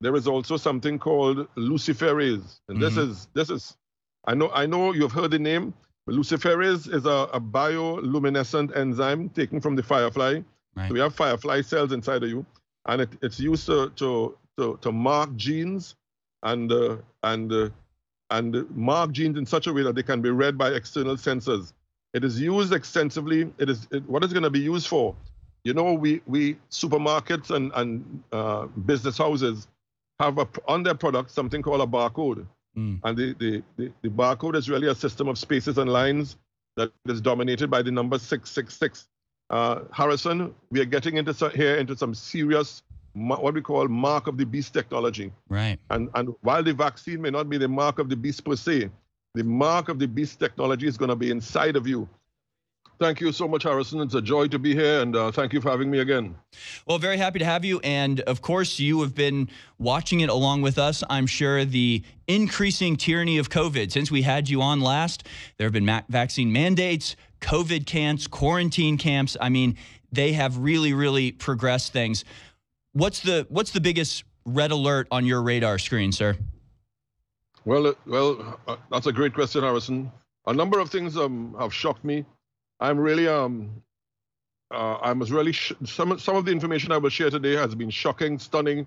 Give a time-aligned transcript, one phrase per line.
[0.00, 3.08] there is also something called luciferase, and this Mhm.
[3.10, 3.76] is this is.
[4.26, 5.74] I know I know you've heard the name.
[6.06, 10.40] But luciferase is a, a bioluminescent enzyme taken from the firefly.
[10.76, 10.88] Right.
[10.88, 12.46] So we have firefly cells inside of you,
[12.86, 15.96] and it, it's used to to to, to mark genes
[16.42, 17.70] and uh, and uh,
[18.30, 21.72] and mark genes in such a way that they can be read by external sensors.
[22.14, 23.52] It is used extensively.
[23.58, 25.14] It is it, what is going to be used for?
[25.64, 29.66] You know, we we supermarkets and and uh, business houses
[30.20, 32.46] have a, on their products something called a barcode,
[32.76, 33.00] Mm.
[33.04, 36.36] and the, the the the barcode is really a system of spaces and lines
[36.76, 39.08] that is dominated by the number six six six.
[39.48, 42.82] Uh, Harrison, we are getting into here into some serious
[43.14, 45.32] what we call mark of the beast technology.
[45.48, 45.78] Right.
[45.88, 48.90] And, and while the vaccine may not be the mark of the beast per se,
[49.34, 52.06] the mark of the beast technology is going to be inside of you.
[52.98, 54.00] Thank you so much, Harrison.
[54.00, 56.34] It's a joy to be here, and uh, thank you for having me again.
[56.86, 57.78] Well, very happy to have you.
[57.80, 61.04] And of course, you have been watching it along with us.
[61.10, 63.92] I'm sure the increasing tyranny of COVID.
[63.92, 65.26] Since we had you on last,
[65.58, 69.36] there have been ma- vaccine mandates, COVID camps, quarantine camps.
[69.42, 69.76] I mean,
[70.10, 72.24] they have really, really progressed things.
[72.92, 76.36] What's the what's the biggest red alert on your radar screen, sir?
[77.66, 80.10] Well, uh, well, uh, that's a great question, Harrison.
[80.46, 82.24] A number of things um, have shocked me.
[82.80, 83.82] I'm really um,
[84.70, 87.74] uh, I was really sh- some some of the information I will share today has
[87.74, 88.86] been shocking, stunning,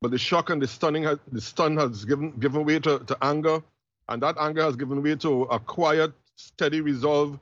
[0.00, 3.16] but the shock and the stunning has, the stun has given given way to, to
[3.22, 3.62] anger,
[4.08, 7.38] and that anger has given way to a quiet, steady resolve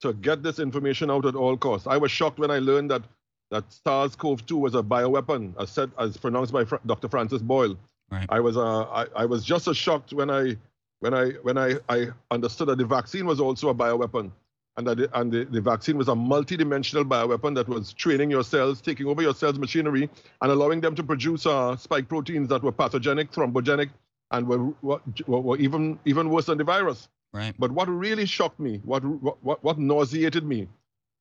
[0.00, 1.86] to get this information out at all costs.
[1.86, 3.02] I was shocked when I learned that
[3.50, 7.08] that SARS-CoV-2 was a bioweapon, as said as pronounced by Fr- Dr.
[7.08, 7.76] Francis Boyle.
[8.10, 8.26] Right.
[8.28, 10.56] I was uh, I, I was just as shocked when I
[11.00, 14.30] when I when I, I understood that the vaccine was also a bioweapon,
[14.76, 18.44] and that the, and the, the vaccine was a multidimensional bioweapon that was training your
[18.44, 20.10] cells, taking over your cells' machinery,
[20.42, 23.90] and allowing them to produce uh, spike proteins that were pathogenic, thrombogenic,
[24.30, 27.08] and were, were, were even even worse than the virus.
[27.32, 27.54] Right.
[27.58, 30.68] But what really shocked me, what what what nauseated me,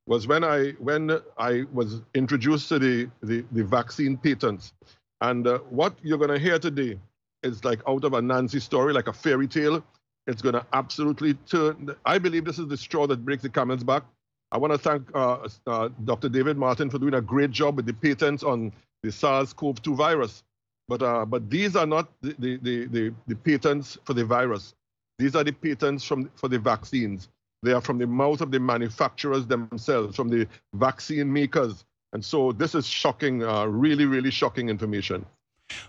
[0.08, 4.74] was when I when I was introduced to the the, the vaccine patents,
[5.22, 7.00] and uh, what you're gonna hear today
[7.44, 9.84] is like out of a Nancy story, like a fairy tale.
[10.28, 11.96] It's gonna absolutely turn.
[12.06, 14.04] I believe this is the straw that breaks the camel's back.
[14.52, 16.30] I want to thank uh, uh, Dr.
[16.30, 18.72] David Martin for doing a great job with the patents on
[19.04, 20.44] the SARS-CoV-2 virus.
[20.88, 24.76] But uh, but these are not the, the, the, the, the patents for the virus.
[25.18, 27.30] These are the patents from for the vaccines.
[27.64, 31.84] They are from the mouth of the manufacturers themselves, from the vaccine makers.
[32.14, 35.26] And so this is shocking, uh, really, really shocking information.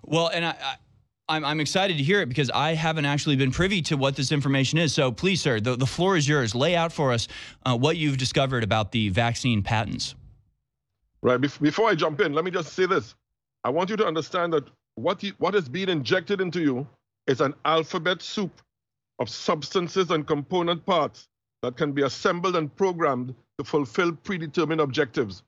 [0.05, 0.77] Well, and I
[1.29, 4.31] I'm, I'm excited to hear it because I haven't actually been privy to what this
[4.31, 4.95] information is.
[4.95, 6.55] So please, sir, the, the floor is yours.
[6.55, 7.27] Lay out for us
[7.65, 10.15] uh, what you've discovered about the vaccine patents.
[11.23, 11.41] Right.
[11.41, 13.15] Bef- before I jump in, let me just say this.
[13.65, 14.65] I want you to understand that
[14.95, 16.87] what you, what is being injected into you
[17.27, 18.63] is an alphabet soup
[19.19, 21.27] of substances and component parts
[21.63, 25.43] that can be assembled and programmed to fulfill predetermined objectives.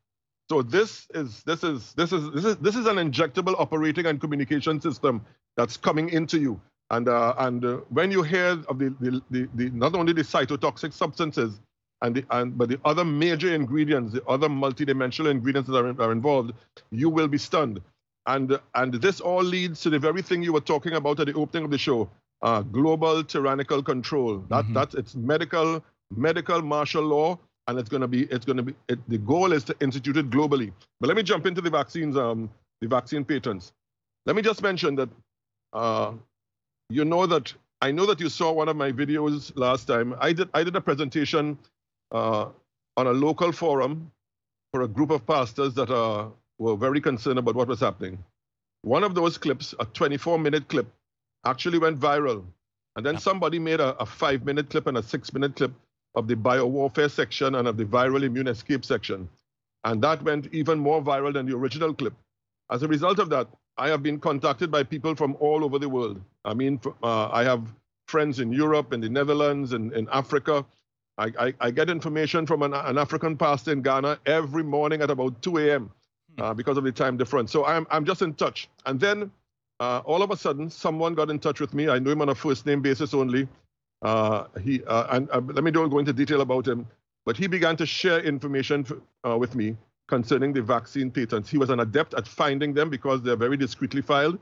[0.50, 4.18] So this is this is this is this is this is an injectable operating and
[4.18, 5.24] communication system
[5.58, 6.60] that's coming into you.
[6.90, 10.22] And uh, and uh, when you hear of the, the, the, the not only the
[10.22, 11.60] cytotoxic substances
[12.02, 16.12] and the and but the other major ingredients, the other multidimensional ingredients that are, are
[16.12, 16.54] involved,
[16.92, 17.82] you will be stunned.
[18.26, 21.34] And and this all leads to the very thing you were talking about at the
[21.34, 22.10] opening of the show,
[22.42, 24.38] uh, global tyrannical control.
[24.50, 24.74] That Mhm.
[24.74, 25.84] that's it's medical
[26.16, 29.52] medical martial law, and it's going to be it's going to be it, the goal
[29.52, 30.72] is to institute it globally.
[31.00, 33.72] But let me jump into the vaccines, um, the vaccine patents.
[34.26, 35.10] Let me just mention that
[35.72, 36.12] uh,
[36.90, 40.14] you know that I know that you saw one of my videos last time.
[40.20, 41.58] I did I did a presentation
[42.12, 42.46] uh,
[42.96, 44.10] on a local forum
[44.72, 48.18] for a group of pastors that uh, were very concerned about what was happening.
[48.82, 50.86] One of those clips, a 24 minute clip,
[51.44, 52.44] actually went viral.
[52.96, 55.72] And then somebody made a, a five minute clip and a six minute clip
[56.14, 59.28] of the biowarfare section and of the viral immune escape section.
[59.84, 62.14] And that went even more viral than the original clip.
[62.70, 63.46] As a result of that,
[63.78, 66.20] I have been contacted by people from all over the world.
[66.44, 67.62] I mean, uh, I have
[68.06, 70.64] friends in Europe, in the Netherlands, and in Africa.
[71.18, 75.10] I, I, I get information from an, an African pastor in Ghana every morning at
[75.10, 75.90] about 2 a.m.
[76.38, 77.52] Uh, because of the time difference.
[77.52, 78.68] So I'm, I'm just in touch.
[78.86, 79.30] And then
[79.80, 81.88] uh, all of a sudden, someone got in touch with me.
[81.88, 83.48] I know him on a first name basis only.
[84.02, 86.86] Uh, he uh, and uh, let me don't go into detail about him,
[87.26, 88.98] but he began to share information f-
[89.28, 89.76] uh, with me
[90.08, 91.50] concerning the vaccine patents.
[91.50, 94.38] He was an adept at finding them because they're very discreetly filed,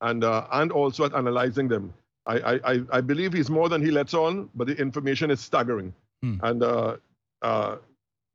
[0.00, 1.92] and uh, and also at analyzing them.
[2.26, 5.94] I, I, I- believe he's more than he lets on, but the information is staggering.
[6.22, 6.34] Hmm.
[6.42, 6.96] And uh,
[7.42, 7.76] uh,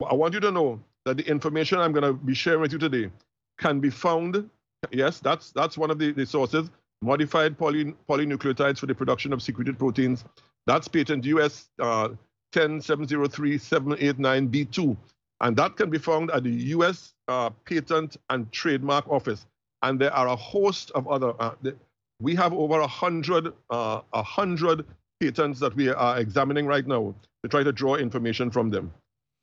[0.09, 2.79] I want you to know that the information I'm going to be sharing with you
[2.79, 3.11] today
[3.57, 4.49] can be found
[4.89, 6.71] Yes, that's that's one of the, the sources.
[7.03, 10.23] Modified poly, polynucleotides for the production of secreted proteins.
[10.65, 12.09] That's patent US uh,
[12.55, 14.97] 10703-789B2.
[15.41, 19.45] And that can be found at the US uh, Patent and Trademark Office.
[19.81, 21.75] And there are a host of other, uh, the,
[22.21, 24.85] we have over a hundred, uh, a hundred
[25.19, 28.93] patents that we are examining right now to try to draw information from them.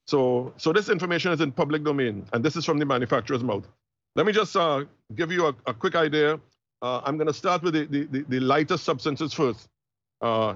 [0.06, 3.66] So, so this information is in public domain, and this is from the manufacturer's mouth.
[4.14, 4.84] Let me just uh,
[5.16, 6.40] give you a, a quick idea.
[6.80, 9.68] Uh, I'm going to start with the, the, the, the lighter substances first.
[10.20, 10.54] Uh,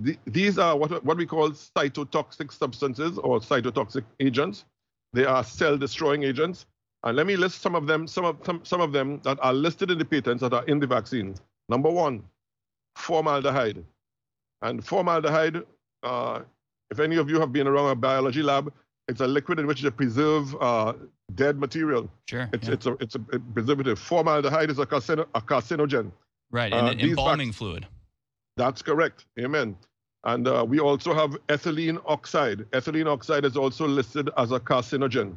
[0.00, 4.64] the, these are what, what we call cytotoxic substances or cytotoxic agents.
[5.12, 6.66] They are cell-destroying agents.
[7.04, 9.52] And let me list some of them, some of, some, some of them that are
[9.52, 11.34] listed in the patents that are in the vaccine.
[11.68, 12.22] Number one,
[12.96, 13.84] formaldehyde.
[14.62, 15.62] And formaldehyde,
[16.02, 16.40] uh,
[16.90, 18.72] if any of you have been around a biology lab,
[19.08, 20.94] it's a liquid in which they preserve uh,
[21.34, 22.10] dead material.
[22.28, 22.48] Sure.
[22.52, 22.74] It's, yeah.
[22.74, 23.98] it's, a, it's a preservative.
[23.98, 26.10] Formaldehyde is a, carcino, a carcinogen.
[26.50, 26.72] right.
[26.72, 27.86] uh, And these embalming fluid.
[28.56, 29.26] That's correct.
[29.38, 29.76] Amen.
[30.24, 32.70] And uh, we also have ethylene oxide.
[32.72, 35.36] Ethylene oxide is also listed as a carcinogen.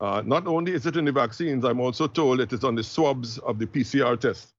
[0.00, 2.82] Uh, not only is it in the vaccines, I'm also told it is on the
[2.82, 4.54] swabs of the PCR test.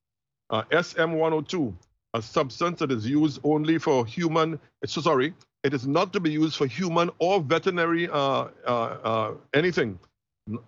[0.51, 1.73] Uh, SM102,
[2.13, 6.29] a substance that is used only for human, so sorry, it is not to be
[6.29, 9.97] used for human or veterinary uh, uh, uh, anything.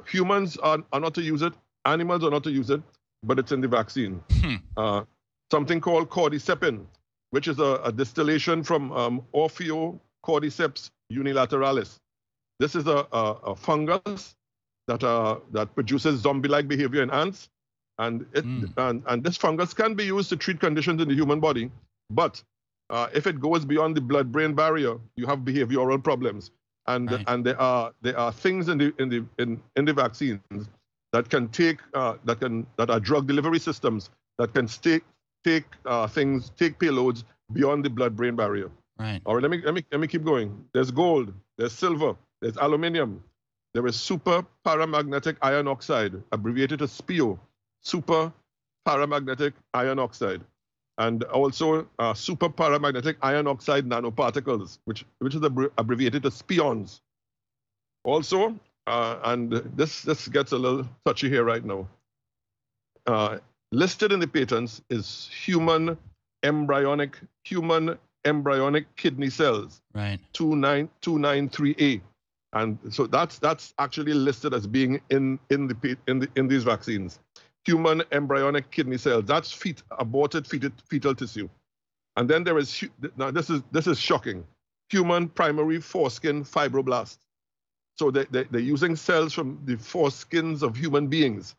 [0.08, 1.54] Humans are, are not to use it,
[1.86, 2.82] animals are not to use it,
[3.24, 4.24] but it's in the vaccine.
[4.32, 4.56] Hmm.
[4.76, 5.04] Uh,
[5.52, 6.86] something called cordycepin,
[7.34, 9.26] which is a, a distillation from um,
[11.12, 12.00] unilateralis.
[12.60, 14.36] This is a, a, a fungus
[14.88, 17.50] that, uh, that produces zombie-like behavior in ants.
[17.98, 18.74] And, it, Mm.
[18.78, 21.72] and, and this fungus can be used to treat conditions in the human body.
[22.12, 22.44] But
[22.92, 26.52] uh, if it goes beyond the blood-brain barrier, you have behavioral problems.
[26.86, 27.24] And, Right.
[27.28, 30.42] and there, are, there are things in the, in, the, in, in the vaccines
[31.14, 35.04] that can take, uh, that, can, that are drug delivery systems that can take,
[35.44, 38.70] take uh, things, take payloads beyond the blood-brain barrier.
[38.98, 39.22] Right.
[39.26, 40.66] All right, let me, let me let me keep going.
[40.74, 43.24] There's gold, there's silver, there's aluminium,
[43.74, 47.40] there is super paramagnetic iron oxide, abbreviated as SPIO,
[47.82, 48.32] super
[48.88, 50.42] paramagnetic iron oxide,
[51.00, 57.02] and also uh, super paramagnetic iron oxide nanoparticles, which which is abbre- abbreviated as spions.
[58.04, 61.88] Also, uh, and this this gets a little touchy here right now.
[63.08, 63.40] Uh,
[63.74, 65.98] listed in the patents is human
[66.44, 70.20] embryonic human embryonic kidney cells, Right.
[70.34, 72.02] 29293A.
[72.54, 76.64] And so that's that's actually listed as being in in the in the in these
[76.64, 77.20] vaccines.
[77.66, 79.26] Human embryonic kidney cells.
[79.26, 81.50] That's fet- aborted fetal, fetal tissue.
[82.16, 82.84] And then there is
[83.18, 84.46] now this is this is shocking.
[84.90, 87.18] Human primary foreskin fibroblast.
[87.98, 91.56] So they, they, they're using cells from the foreskins of human beings.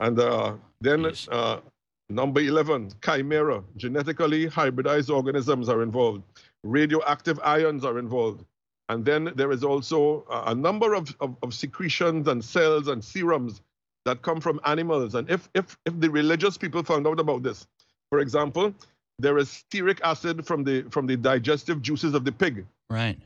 [0.00, 0.54] And uh,
[0.86, 1.60] then uh,
[2.08, 6.22] number 11, chimera, genetically hybridized organisms are involved.
[6.62, 8.44] Radioactive ions are involved.
[8.88, 13.02] And then there is also a a number of, of, of secretions and cells and
[13.02, 13.60] serums
[14.04, 15.16] that come from animals.
[15.16, 17.66] And if, if, if the religious people found out about this,
[18.10, 18.72] for example,
[19.18, 22.64] there is stearic acid from the, from the digestive juices of the pig.
[22.88, 23.18] Right.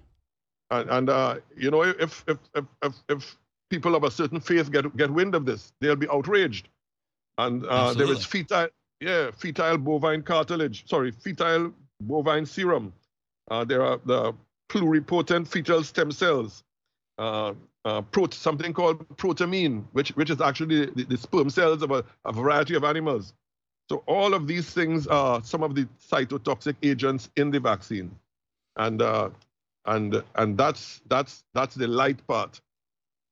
[0.70, 3.36] And, and uh, you know, if, if, if, if, if
[3.68, 6.68] people of a certain faith get, get wind of this, they'll be outraged.
[7.46, 8.68] And uh, there is fetal,
[9.00, 11.72] yeah, fetal bovine cartilage, sorry, fetal
[12.02, 12.92] bovine serum.
[13.50, 14.34] Uh, there are the
[14.68, 16.62] pluripotent fetal stem cells,
[17.18, 21.90] uh, uh, prot- something called protamine, which, which is actually the, the sperm cells of
[21.90, 23.32] a, a variety of animals.
[23.88, 28.14] So all of these things are some of the cytotoxic agents in the vaccine,
[28.76, 29.30] and uh,
[29.86, 32.60] and and that's that's that's the light part,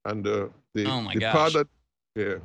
[0.04, 1.33] and uh, the Oh my the gosh.
[1.33, 1.68] part that
[2.16, 2.38] yeah.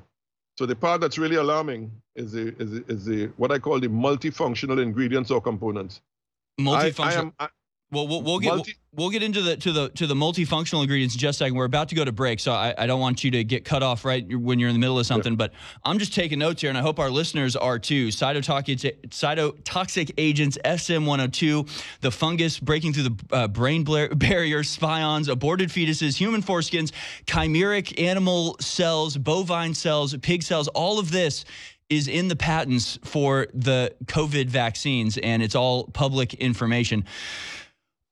[0.58, 3.80] So the part that's really alarming is the is the, is the what I call
[3.80, 6.02] the multifunctional ingredients or components.
[6.60, 7.00] I, Multifunctional.
[7.00, 7.48] I am I,
[7.94, 11.16] Well, we'll, we'll get Multi- we'll get into the to the to the multifunctional ingredients
[11.16, 11.56] in just a second.
[11.56, 13.84] We're about to go to break, so I, I don't want you to get cut
[13.84, 15.36] off right when you're in the middle of something.
[15.36, 18.08] But I'm just taking notes here, and I hope our listeners are too.
[18.08, 21.70] Cytotoxic cytotoxic agents, SM102,
[22.02, 26.92] the fungus breaking through the uh, brain bla- barrier, spions, aborted fetuses, human foreskins,
[27.26, 30.68] chimeric animal cells, bovine cells, pig cells.
[30.70, 31.46] All of this
[31.90, 37.06] is in the patents for the COVID vaccines, and it's all public information.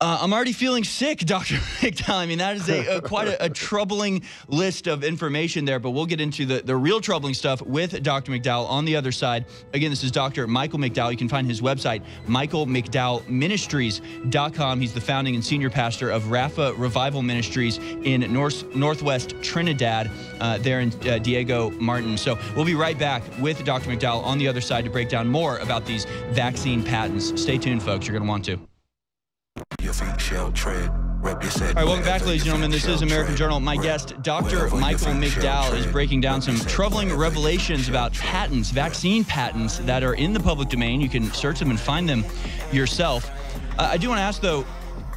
[0.01, 1.53] Uh, I'm already feeling sick, Dr.
[1.79, 2.15] McDowell.
[2.15, 5.91] I mean, that is a, a quite a, a, troubling list of information there, but
[5.91, 8.31] we'll get into the, the real troubling stuff with Dr.
[8.31, 9.45] McDowell on the other side.
[9.73, 10.47] Again, this is Dr.
[10.47, 11.11] Michael McDowell.
[11.11, 14.81] You can find his website, michaelmcdowellministries.com.
[14.81, 20.57] He's the founding and senior pastor of Rapha Revival Ministries in North, Northwest Trinidad, uh,
[20.57, 22.17] there in uh, Diego Martin.
[22.17, 23.91] So we'll be right back with Dr.
[23.91, 27.39] McDowell on the other side to break down more about these vaccine patents.
[27.39, 28.07] Stay tuned, folks.
[28.07, 28.70] You're going to want to.
[30.01, 30.89] Your feet shall tread.
[31.23, 32.71] All right, welcome back, ladies and gentlemen.
[32.71, 33.59] This is American Journal.
[33.59, 34.69] My guest, Dr.
[34.75, 40.33] Michael McDowell, is breaking down some troubling revelations about patents, vaccine patents that are in
[40.33, 40.99] the public domain.
[40.99, 42.25] You can search them and find them
[42.71, 43.29] yourself.
[43.77, 44.65] Uh, I do want to ask, though,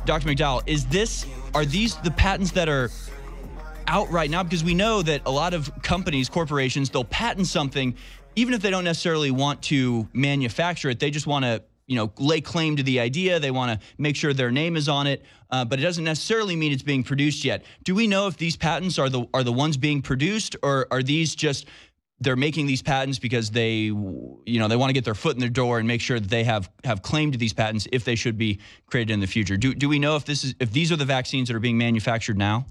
[0.04, 0.28] Dr.
[0.28, 1.24] McDowell, is this
[1.54, 2.90] are these the patents that are
[3.86, 4.42] out right now?
[4.42, 7.94] Because we know that a lot of companies, corporations, they'll patent something,
[8.36, 11.00] even if they don't necessarily want to manufacture it.
[11.00, 13.38] They just want to you know lay claim to the idea.
[13.40, 15.24] They want to make sure their name is on it
[15.54, 17.64] uh, but it doesn't necessarily mean it's being produced yet.
[17.84, 21.00] Do we know if these patents are the are the ones being produced or are
[21.00, 21.66] these just
[22.18, 25.40] they're making these patents because they you know they want to get their foot in
[25.40, 28.16] the door and make sure that they have have claim to these patents if they
[28.16, 29.56] should be created in the future?
[29.56, 31.78] Do, do we know if this is if these are the vaccines that are being
[31.78, 32.66] manufactured now?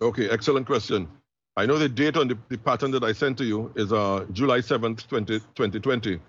[0.00, 1.08] Okay excellent question.
[1.56, 4.26] I know the date on the, the patent that i sent to you is uh,
[4.32, 6.20] july 7th 20, 2020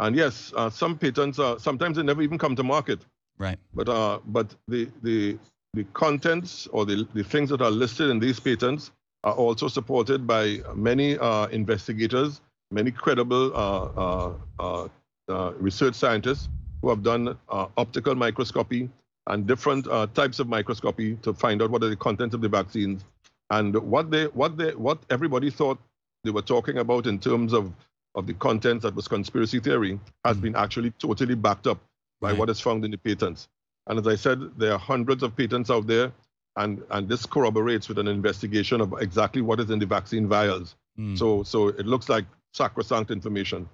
[0.00, 3.00] and yes, uh, some patents uh, sometimes they never even come to market.
[3.38, 3.58] Right.
[3.74, 5.38] But uh, but the the
[5.74, 8.90] the contents or the, the things that are listed in these patents
[9.24, 12.40] are also supported by many uh, investigators,
[12.70, 14.88] many credible uh, uh,
[15.28, 16.48] uh research scientists
[16.80, 18.88] who have done uh, optical microscopy
[19.26, 22.48] and different uh, types of microscopy to find out what are the contents of the
[22.48, 23.04] vaccines
[23.50, 25.78] and what they what they what everybody thought
[26.24, 27.72] they were talking about in terms of
[28.18, 30.42] of the contents that was conspiracy theory has mm.
[30.42, 31.78] been actually totally backed up
[32.20, 32.38] by right.
[32.38, 33.48] what is found in the patents.
[33.86, 36.12] And as I said, there are hundreds of patents out there,
[36.56, 40.74] and, and this corroborates with an investigation of exactly what is in the vaccine vials.
[40.98, 41.16] Mm.
[41.16, 43.68] So, so it looks like sacrosanct information.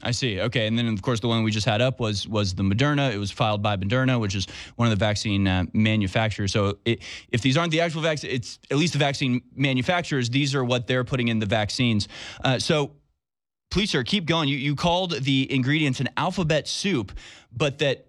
[0.00, 0.40] I see.
[0.40, 3.12] Okay, and then of course the one we just had up was was the Moderna.
[3.12, 6.52] It was filed by Moderna, which is one of the vaccine uh, manufacturers.
[6.52, 7.02] So it,
[7.32, 10.30] if these aren't the actual vaccine, it's at least the vaccine manufacturers.
[10.30, 12.06] These are what they're putting in the vaccines.
[12.44, 12.92] Uh, so
[13.70, 14.48] please, sir, keep going.
[14.48, 17.12] You, you called the ingredients an alphabet soup,
[17.52, 18.06] but that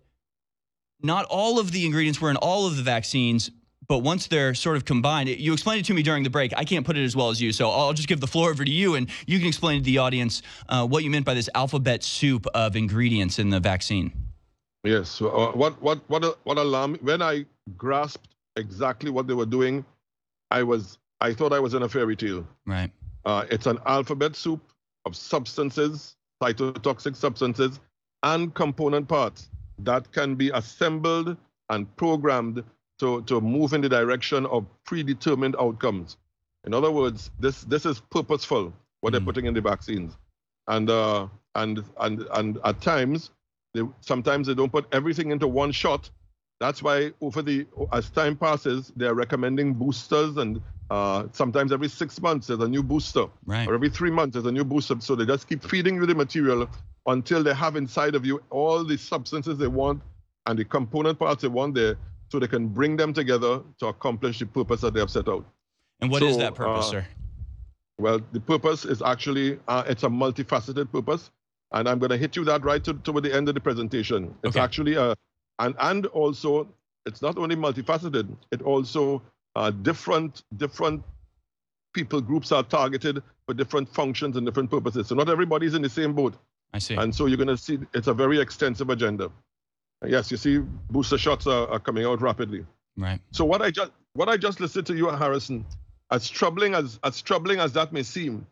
[1.01, 3.51] not all of the ingredients were in all of the vaccines.
[3.87, 6.53] But once they're sort of combined, you explained it to me during the break.
[6.55, 8.63] I can't put it as well as you, so I'll just give the floor over
[8.63, 11.49] to you, and you can explain to the audience uh, what you meant by this
[11.55, 14.11] alphabet soup of ingredients in the vaccine.
[14.83, 15.19] Yes.
[15.21, 17.45] Uh, what what what what alarmed when I
[17.77, 19.83] grasped exactly what they were doing,
[20.51, 22.47] I was I thought I was in a fairy tale.
[22.67, 22.91] Right.
[23.25, 24.61] Uh, it's an alphabet soup
[25.09, 27.79] of substances, cytotoxic substances,
[28.23, 29.49] and component parts
[29.79, 31.35] that can be assembled
[31.69, 32.63] and programmed
[32.99, 36.17] to, to move in the direction of predetermined outcomes.
[36.65, 39.13] In other words, this, this is purposeful, what mm.
[39.13, 40.17] they're putting in the vaccines.
[40.67, 43.31] And, uh, and, and, and at times,
[43.73, 46.09] they, sometimes they don't put everything into one shot.
[46.59, 51.87] That's why over the as time passes, they are recommending boosters and uh, sometimes every
[51.87, 53.67] six months there's a new booster, right.
[53.67, 54.99] or every three months there's a new booster.
[54.99, 56.67] So they just keep feeding you the material
[57.05, 60.01] until they have inside of you all the substances they want
[60.47, 61.95] and the component parts they want there,
[62.29, 65.45] so they can bring them together to accomplish the purpose that they have set out.
[66.01, 67.07] And what so, is that purpose, uh, sir?
[67.99, 71.31] Well, the purpose is actually uh, it's a multifaceted purpose,
[71.71, 74.33] and I'm going to hit you that right to, toward the end of the presentation.
[74.43, 74.63] It's okay.
[74.63, 75.15] actually a
[75.59, 76.67] and and also
[77.05, 79.21] it's not only multifaceted; it also
[79.55, 81.03] uh, different different
[81.93, 85.07] people groups are targeted for different functions and different purposes.
[85.07, 86.35] So not everybody's in the same boat.
[86.73, 86.95] I see.
[86.95, 89.31] And so you're going to see it's a very extensive agenda.
[90.05, 90.59] Yes, you see,
[90.91, 92.65] booster shots are, are coming out rapidly.
[92.95, 93.19] Right.
[93.31, 95.65] So what I just what I just listed to you, Harrison,
[96.11, 98.45] as troubling as as troubling as that may seem,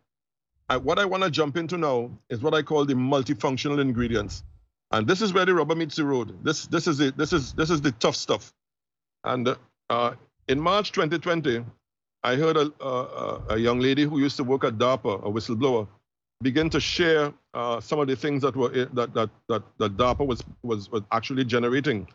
[0.69, 4.43] I, what I want to jump into now is what I call the multifunctional ingredients,
[4.91, 6.43] and this is where the rubber meets the road.
[6.43, 7.17] This this is it.
[7.17, 8.53] This is this is the tough stuff,
[9.23, 9.55] and
[9.89, 10.13] uh,
[10.47, 11.63] in March 2020,
[12.23, 15.87] I heard a, a, a, young lady who used to work at DARPA, a whistleblower,
[16.41, 20.25] begin to share uh, some of the things that were that that that, that DARPA
[20.25, 22.07] was, was was actually generating.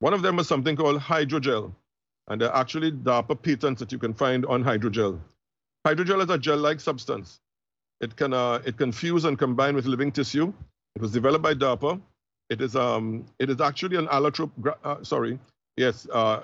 [0.00, 1.72] One of them was something called hydrogel,
[2.28, 5.18] and there are actually DARPA patents that you can find on hydrogel.
[5.86, 7.40] Hydrogel is a gel-like substance.
[8.00, 10.52] It can uh, it can fuse and combine with living tissue.
[10.96, 12.00] It was developed by DARPA.
[12.50, 14.50] It is um it is actually an allotrope.
[14.84, 15.38] Uh, sorry,
[15.76, 16.40] yes, uh,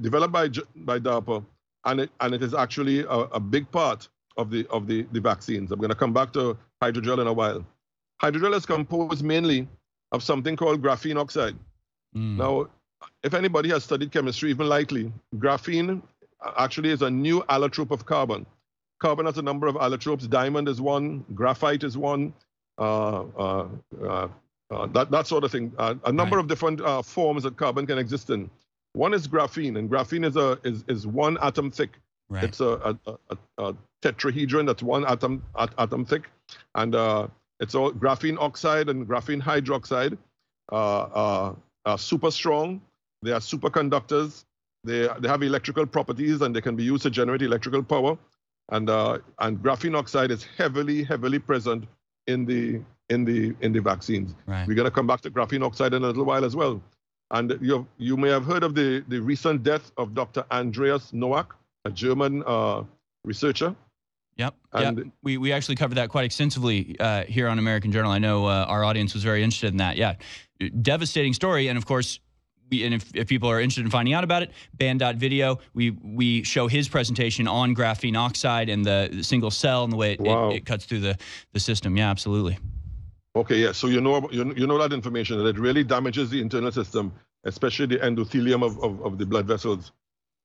[0.00, 1.44] developed by by DARPA,
[1.84, 5.20] and it and it is actually a, a big part of the of the, the
[5.20, 5.72] vaccines.
[5.72, 7.64] I'm going to come back to hydrogel in a while.
[8.22, 9.68] Hydrogel is composed mainly
[10.12, 11.56] of something called graphene oxide.
[12.16, 12.36] Mm.
[12.36, 12.68] Now,
[13.22, 16.02] if anybody has studied chemistry even lightly, graphene
[16.40, 18.46] uh, actually is a new allotrope of carbon.
[19.00, 20.28] Carbon has a number of allotropes.
[20.28, 22.32] Diamond is one, graphite is one,
[22.78, 23.68] uh, uh,
[24.08, 24.28] uh,
[24.72, 25.72] uh that, that sort of thing.
[25.78, 26.42] Uh, a number Right.
[26.42, 28.50] of different uh, forms that carbon can exist in.
[28.94, 31.98] One is graphene, and graphene is a is, is one atom thick.
[32.28, 32.44] Right.
[32.44, 36.24] It's a, a, a, a tetrahedron that's one atom at, atom thick,
[36.74, 37.28] and uh,
[37.60, 40.16] it's all graphene oxide and graphene hydroxide
[40.70, 42.80] uh, uh, are super strong.
[43.22, 44.44] They are superconductors.
[44.84, 48.18] They they have electrical properties and they can be used to generate electrical power.
[48.70, 51.84] And uh, and graphene oxide is heavily heavily present
[52.26, 52.80] in the
[53.12, 54.34] in the in the vaccines.
[54.46, 54.66] right.
[54.66, 56.74] We're going to come back to graphene oxide in a little while as well.
[57.30, 60.44] And you, you may have heard of the, the recent death of Dr.
[60.50, 61.54] Andreas Nowak,
[61.86, 62.82] a German uh,
[63.24, 63.74] researcher.
[64.36, 64.54] Yep.
[64.74, 65.06] And- yep.
[65.22, 68.10] We, we actually covered that quite extensively uh, here on American Journal.
[68.12, 69.96] I know uh, our audience was very interested in that.
[69.96, 70.16] Yeah.
[70.82, 71.68] Devastating story.
[71.68, 72.20] And of course,
[72.70, 76.42] we, and if, if people are interested in finding out about it, Banned.video, we, we
[76.42, 80.20] show his presentation on graphene oxide and the, the single cell and the way it,
[80.20, 80.50] Wow.
[80.50, 81.16] it, it cuts through the,
[81.54, 81.96] the system.
[81.96, 82.58] Yeah, absolutely.
[83.34, 83.72] Okay, yeah.
[83.72, 87.12] So you know you, you know that information that it really damages the internal system,
[87.44, 89.92] especially the endothelium of, of, of the blood vessels.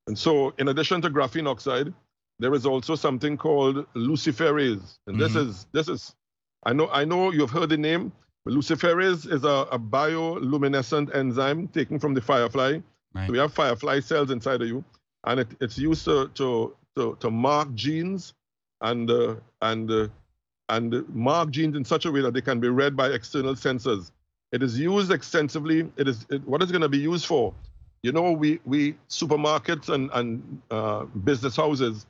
[0.07, 1.93] And so, in addition to graphene oxide,
[2.39, 5.47] there is also something called luciferase, and this Mhm.
[5.47, 6.15] is this is,
[6.63, 8.11] I know I know you've heard the name.
[8.45, 12.79] But luciferase is a, a bioluminescent enzyme taken from the firefly.
[13.13, 13.27] Right.
[13.27, 14.85] So we have firefly cells inside of you,
[15.25, 18.33] and it, it's used to to to, to mark genes
[18.79, 20.07] and uh, and uh,
[20.69, 24.11] and mark genes in such a way that they can be read by external sensors.
[24.51, 25.89] It is used extensively.
[25.97, 27.53] It is it, what is going to be used for?
[28.03, 32.05] You know, we we supermarkets and and uh, business houses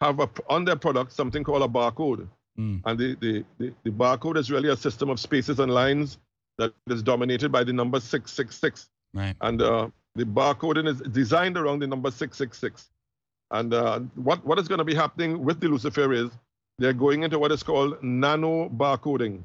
[0.00, 2.82] have a, on their product something called a barcode, Mm.
[2.84, 6.18] and the, the the the barcode is really a system of spaces and lines
[6.58, 9.36] that is dominated by the number six six six Right.
[9.40, 12.90] and uh, the barcoding is designed around the number 666.
[13.52, 16.32] And uh, what, what is going to be happening with the luciferase,
[16.80, 19.42] they're going into what is called nano barcoding.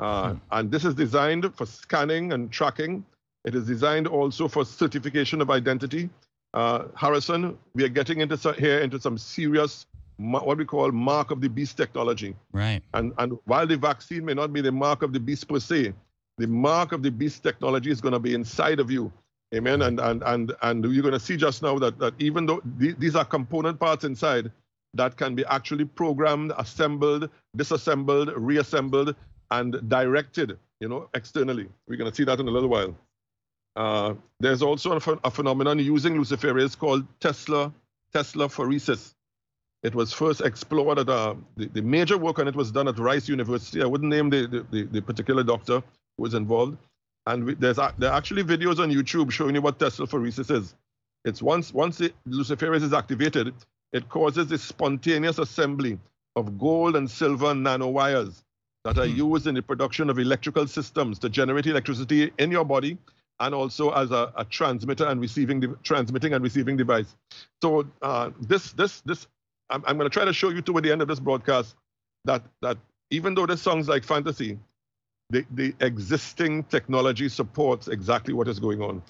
[0.00, 0.38] Uh, Hmm.
[0.50, 3.04] And this is designed for scanning and tracking.
[3.44, 6.10] It is designed also for certification of identity.
[6.54, 9.86] Uh, Harrison, we are getting into here into some serious,
[10.16, 12.34] what we call mark of the beast technology.
[12.52, 12.82] Right.
[12.94, 15.92] And, and while the vaccine may not be the mark of the beast per se,
[16.38, 19.12] the mark of the beast technology is going to be inside of you.
[19.54, 19.82] Amen.
[19.82, 22.96] And and and and you're going to see just now that, that even though the-
[22.98, 24.50] these are component parts inside
[24.94, 29.14] that can be actually programmed, assembled, disassembled, reassembled,
[29.50, 31.68] and directed, you know, externally.
[31.88, 32.94] We're going to see that in a little while.
[33.74, 37.72] Uh, there's also a, ph- a phenomenon using luciferase called Tesla
[38.14, 39.14] Teslaphoresis.
[39.82, 42.98] It was first explored at uh, the, the major work on it was done at
[42.98, 43.82] Rice University.
[43.82, 45.82] I wouldn't name the, the, the, particular doctor
[46.16, 46.76] who was involved.
[47.26, 50.74] And we, there's there are actually videos on YouTube showing you what Teslaphoresis is.
[51.24, 53.54] It's once once the luciferase is activated,
[53.92, 55.98] it causes a spontaneous assembly
[56.36, 58.42] of gold and silver nanowires
[58.84, 59.16] that are Hmm.
[59.16, 62.98] used in the production of electrical systems to generate electricity in your body
[63.40, 67.16] and also as a, a transmitter and receiving the transmitting and receiving device.
[67.62, 69.26] So uh, this this this
[69.70, 71.76] I'm, I'm going to try to show you toward the end of this broadcast
[72.24, 72.78] that that
[73.10, 74.58] even though this sounds like fantasy,
[75.30, 79.02] the, the existing technology supports exactly what is going on.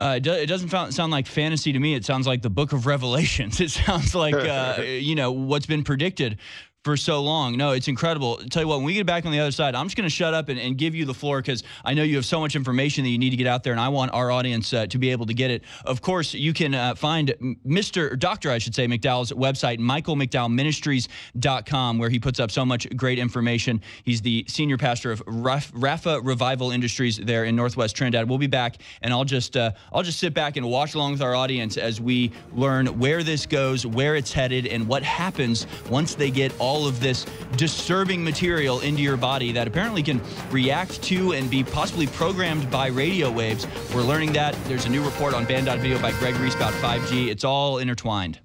[0.00, 1.94] Uh, it, do, it doesn't sound, sound like fantasy to me.
[1.94, 3.60] It sounds like the book of Revelations.
[3.60, 6.38] It sounds like, uh, you know, what's been predicted
[6.84, 7.58] for so long.
[7.58, 8.38] No, it's incredible.
[8.50, 10.14] tell you what, when we get back on the other side, I'm just going to
[10.14, 12.56] shut up and, and give you the floor because I know you have so much
[12.56, 14.96] information that you need to get out there, and I want our audience uh, to
[14.96, 15.62] be able to get it.
[15.84, 17.34] Of course, you can uh, find
[17.66, 18.12] Mr.
[18.12, 18.50] or Dr.
[18.50, 23.82] I should say, McDowell's website, michaelmcdowellministries.com, where he puts up so much great information.
[24.04, 28.26] He's the senior pastor of Rapha Revival Industries there in Northwest Trinidad.
[28.26, 31.20] We'll be back, and I'll just uh, I'll just sit back and watch along with
[31.20, 36.14] our audience as we learn where this goes, where it's headed, and what happens once
[36.14, 40.20] they get all of this disturbing material into your body that apparently can
[40.52, 43.66] react to and be possibly programmed by radio waves.
[43.92, 44.54] We're learning that.
[44.66, 47.26] There's a new report on Banned.video by Greg Reese about 5G.
[47.26, 48.38] It's all intertwined.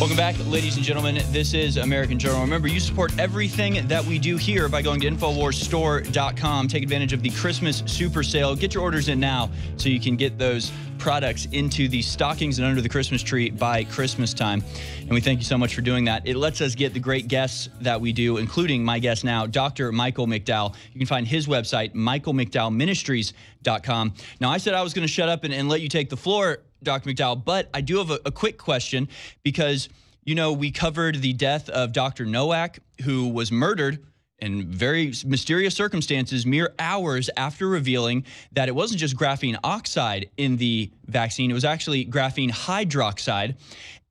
[0.00, 1.20] Welcome back, ladies and gentlemen.
[1.30, 2.40] This is American Journal.
[2.40, 6.66] Remember, you support everything that we do here by going to InfoWarsStore.com.
[6.66, 8.56] Take advantage of the Christmas super sale.
[8.56, 12.66] Get your orders in now so you can get those products into the stockings and
[12.66, 14.64] under the Christmas tree by Christmas time.
[15.00, 16.26] And we thank you so much for doing that.
[16.26, 19.92] It lets us get the great guests that we do, including my guest now, Dr.
[19.92, 20.74] Michael McDowell.
[20.92, 24.14] You can find his website, michaelmcdowellministries.com.
[24.40, 26.16] Now, I said I was going to shut up and, and let you take the
[26.16, 27.10] floor, Dr.
[27.10, 29.08] McDowell, but I do have a, a quick question
[29.42, 29.88] because,
[30.24, 32.24] you know, we covered the death of Dr.
[32.26, 34.04] Nowak, who was murdered
[34.40, 40.56] in very mysterious circumstances, mere hours after revealing that it wasn't just graphene oxide in
[40.56, 43.56] the vaccine, it was actually graphene hydroxide.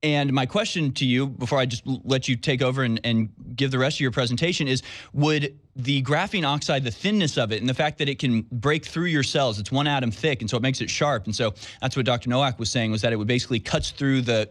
[0.02, 3.70] And my question to you, before I just let you take over and, and give
[3.70, 4.82] the rest of your presentation, is
[5.14, 8.84] would the graphene oxide, the thinness of it, and the fact that it can break
[8.84, 11.24] through your cells, it's one atom thick, and so it makes it sharp.
[11.24, 12.28] And so that's what Dr.
[12.28, 14.50] Nowak was saying, was that it would basically cuts through the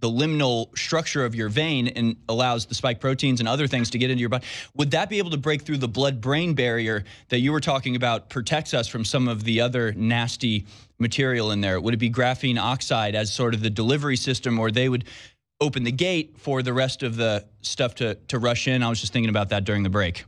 [0.00, 3.98] the liminal structure of your vein and allows the spike proteins and other things to
[3.98, 4.44] get into your body.
[4.74, 7.96] Would that be able to break through the blood brain barrier that you were talking
[7.96, 10.66] about protects us from some of the other nasty
[10.98, 11.80] material in there?
[11.80, 15.04] Would it be graphene oxide as sort of the delivery system or they would
[15.60, 18.82] open the gate for the rest of the stuff to, to rush in?
[18.82, 20.24] I was just thinking about that during the break.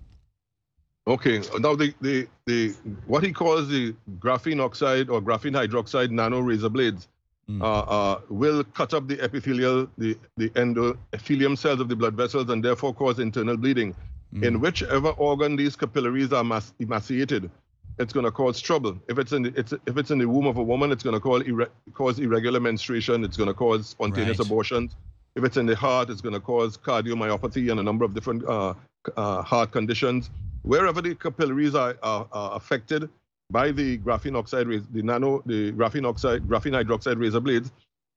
[1.07, 2.75] Okay, now the, the, the
[3.07, 7.09] what he calls the graphene oxide or graphene hydroxide nano razor blades
[7.51, 7.63] mm.
[7.63, 12.49] uh, uh, will cut up the epithelial, the, the endothelium cells of the blood vessels
[12.51, 13.95] and therefore cause internal bleeding.
[14.35, 14.45] Mm.
[14.45, 16.45] In whichever organ these capillaries are
[16.79, 17.51] emaciated,
[17.99, 18.99] it's going to cause trouble.
[19.09, 21.21] If it's in the, it's, if it's in the womb of a woman, it's going
[21.21, 23.25] to irre cause irregular menstruation.
[23.25, 24.47] It's going to cause spontaneous right.
[24.47, 24.97] abortions.
[25.35, 28.45] If it's in the heart, it's going to cause cardiomyopathy and a number of different
[28.47, 28.75] uh,
[29.17, 30.31] uh, heart conditions.
[30.63, 33.09] Wherever the capillaries are, are, are affected,
[33.51, 37.73] by the graphene oxide, the nano, the graphene oxide, graphene hydroxide razor blades,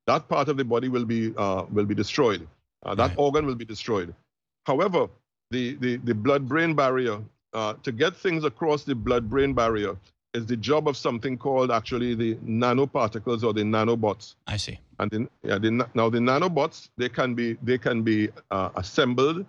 [0.07, 2.47] that part of the body will be uh, will be destroyed.
[2.83, 3.17] Uh, that right.
[3.17, 4.13] organ will be destroyed.
[4.65, 5.07] However,
[5.51, 7.19] the the, the blood-brain barrier
[7.53, 9.95] uh, to get things across the blood-brain barrier
[10.33, 14.35] is the job of something called actually the nanoparticles or the nanobots.
[14.47, 14.79] I see.
[14.99, 19.45] And then, yeah, the, now the nanobots they can be they can be uh, assembled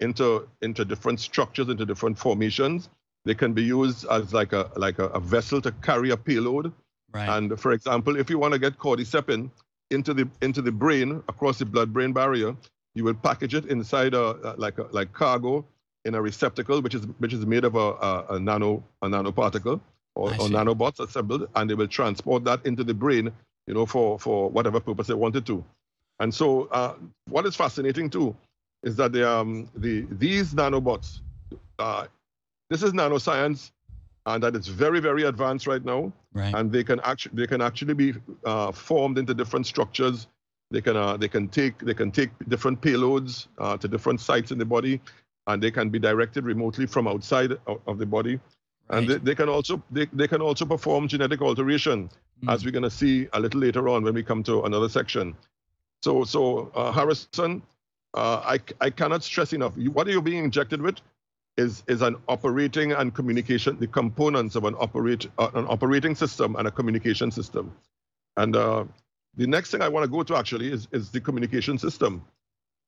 [0.00, 2.88] into into different structures into different formations
[3.24, 6.72] they can be used as like a like a, a vessel to carry a payload.
[7.12, 7.28] Right.
[7.28, 9.50] And for example, if you want to get cordycepin
[9.90, 12.56] into the into the brain across the blood-brain barrier,
[12.94, 15.64] you will package it inside a, like a, like cargo
[16.04, 19.80] in a receptacle, which is which is made of a, a, a nano a nanoparticle
[20.14, 23.30] or, or nanobots assembled, and they will transport that into the brain,
[23.66, 25.64] you know, for for whatever purpose they wanted to.
[26.20, 26.94] And so, uh,
[27.28, 28.36] what is fascinating too
[28.82, 31.20] is that the um the these nanobots
[31.78, 32.06] uh,
[32.70, 33.72] this is nanoscience,
[34.26, 36.12] and that it's very, very advanced right now.
[36.32, 36.54] Right.
[36.54, 40.28] And they can actually they can actually be uh, formed into different structures.
[40.70, 44.52] They can uh, they can take they can take different payloads uh, to different sites
[44.52, 45.00] in the body,
[45.48, 48.38] and they can be directed remotely from outside of, the body.
[48.88, 48.98] Right.
[48.98, 52.08] And they, they, can also they, they can also perform genetic alteration,
[52.42, 52.52] mm.
[52.52, 55.34] as we're going to see a little later on when we come to another section.
[56.02, 57.62] So so uh, Harrison,
[58.14, 59.76] uh, I I cannot stress enough.
[59.76, 61.00] What are you being injected with?
[61.56, 66.56] Is, is an operating and communication, the components of an, operate, uh, an operating system
[66.56, 67.72] and a communication system.
[68.36, 68.84] And uh,
[69.36, 72.24] the next thing I want to go to actually is, is the communication system.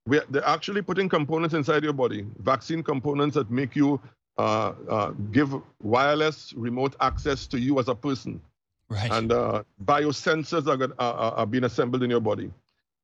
[0.07, 4.01] we they're actually putting components inside your body, vaccine components that make you
[4.38, 8.40] uh, uh give wireless remote access to you as a person.
[8.88, 9.11] Right.
[9.11, 12.51] And uh, biosensors are, are, are, being assembled in your body.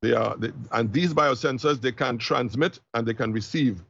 [0.03, 3.83] They are, they, and these biosensors, they can transmit and they can receive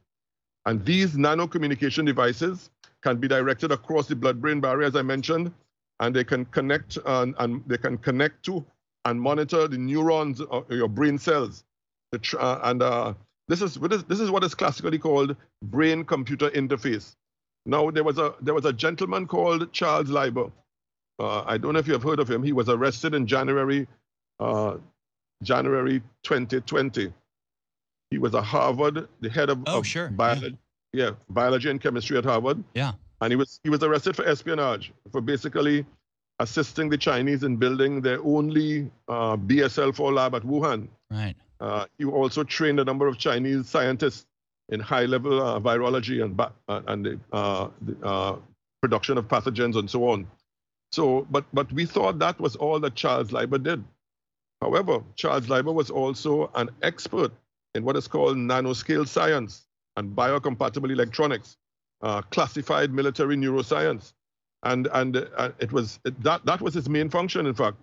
[0.69, 2.69] and these nano communication devices
[3.01, 5.51] can be directed across the blood-brain barrier, as I mentioned,
[5.99, 8.63] and they can connect and, and they can connect to
[9.05, 11.63] and monitor the neurons of your brain cells.
[12.13, 13.15] Uh, and uh,
[13.47, 17.15] this is what is this is what is classically called brain-computer interface.
[17.65, 20.51] Now there was a there was a gentleman called Charles Lieber.
[21.17, 22.43] Uh, I don't know if you have heard of him.
[22.43, 23.87] He was arrested in January
[24.39, 24.77] uh,
[25.41, 27.11] January 2020
[28.11, 30.09] he was a Harvard, the head of, oh, of sure.
[30.09, 30.57] biology,
[30.93, 31.05] yeah.
[31.05, 32.63] yeah, biology and chemistry at Harvard.
[32.73, 32.93] Yeah.
[33.21, 35.85] And he was he was arrested for espionage for basically
[36.39, 40.87] assisting the Chinese in building their only uh, BSL-4 lab at Wuhan.
[41.11, 41.35] Right.
[41.59, 44.25] Uh, he also trained a number of Chinese scientists
[44.69, 48.37] in high-level uh, virology and uh, and the, uh, the uh,
[48.81, 50.25] production of pathogens and so on.
[50.93, 53.83] So, but but we thought that was all that Charles Lieber did.
[54.61, 57.33] However, Charles Lieber was also an expert
[57.75, 61.57] in what is called nanoscale science and biocompatible electronics,
[62.01, 64.13] uh, classified military neuroscience.
[64.63, 67.77] And, and uh, it was that, that was its main function, in fact.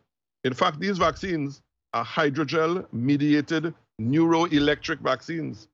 [0.45, 5.69] In fact, these vaccines are hydrogel mediated neuroelectric vaccines.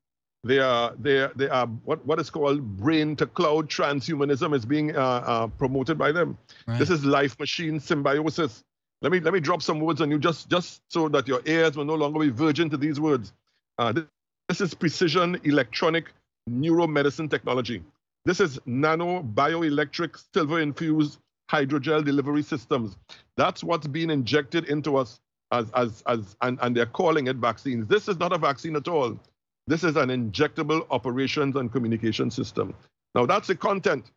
[0.45, 4.65] They are, they are, they are what, what is called brain to cloud transhumanism is
[4.65, 6.37] being uh, uh, promoted by them.
[6.67, 6.79] Right.
[6.79, 8.63] This is life machine symbiosis.
[9.01, 11.75] Let me, let me drop some words on you just, just so that your ears
[11.75, 13.33] will no longer be virgin to these words.
[13.77, 13.93] Uh,
[14.49, 16.11] this is precision electronic
[16.49, 17.81] neuromedicine technology.
[18.25, 21.19] This is nano bioelectric silver infused
[21.51, 22.97] hydrogel delivery systems.
[23.37, 25.19] That's what's being injected into us
[25.51, 27.87] as, as, as, and, and they're calling it vaccines.
[27.87, 29.19] This is not a vaccine at all.
[29.67, 32.73] This is an injectable operations and communication system.
[33.15, 34.11] Now that's the content,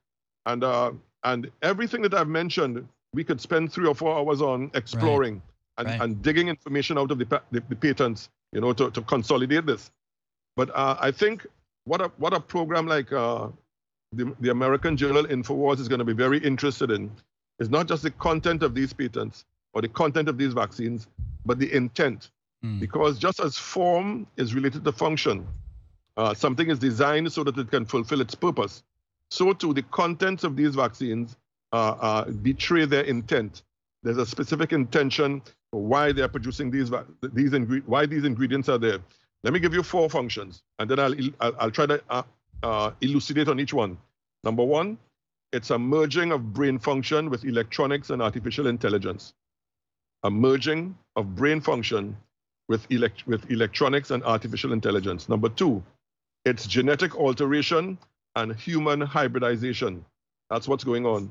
[0.47, 0.92] and uh,
[1.25, 5.42] and everything that I've mentioned, we could spend three or four hours on exploring
[5.79, 6.01] and, Right.
[6.01, 9.91] and digging information out of the, the, the patents, you know, to, to consolidate this.
[10.57, 11.47] But uh, I think
[11.85, 13.49] what a what a program like uh,
[14.13, 17.11] the, the American Journal Infowars is going to be very interested in
[17.59, 21.07] is not just the content of these patents or the content of these vaccines,
[21.45, 22.31] but the intent.
[22.65, 22.81] Mm.
[22.81, 25.47] Because just as form is related to function,
[26.17, 28.83] uh, something is designed so that it can fulfill its purpose.
[29.31, 31.37] So too, the contents of these vaccines
[31.73, 33.63] uh, uh, betray their intent.
[34.03, 35.43] There's a specific intention
[35.79, 36.91] why they are producing these
[37.33, 38.99] these ingre- why these ingredients are there.
[39.45, 42.23] Let me give you four functions, and then I'll I'll, I'll try to uh,
[42.62, 43.99] uh, elucidate on each one.
[44.45, 44.99] Number one,
[45.53, 49.35] it's a merging of brain function with electronics and artificial intelligence.
[50.25, 52.17] A merging of brain function
[52.69, 55.29] with, elect- with electronics and artificial intelligence.
[55.29, 55.83] Number two,
[56.45, 57.99] it's genetic alteration
[58.35, 60.05] and human hybridization.
[60.51, 61.31] That's what's going on.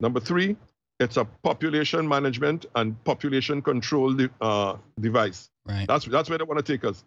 [0.00, 0.56] Number three,
[1.00, 5.50] it's a population management and population control de- uh, device.
[5.66, 5.88] Right.
[5.88, 7.04] That's that's where they want to take us.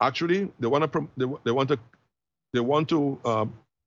[0.00, 1.78] Actually, they want to they, they want to
[2.52, 3.46] they want to uh,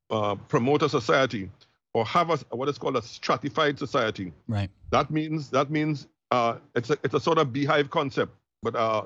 [0.09, 1.49] uh, promote a society
[1.93, 4.33] or have a, what is called a stratified society.
[4.47, 4.69] Right.
[4.91, 8.33] That means that means uh, it's a it's a sort of beehive concept.
[8.61, 9.03] But uh,